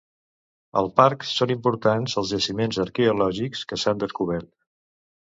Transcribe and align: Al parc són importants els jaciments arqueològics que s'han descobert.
Al 0.81 0.89
parc 0.99 1.25
són 1.33 1.53
importants 1.57 2.17
els 2.23 2.33
jaciments 2.33 2.83
arqueològics 2.87 3.65
que 3.73 3.83
s'han 3.87 4.07
descobert. 4.09 4.55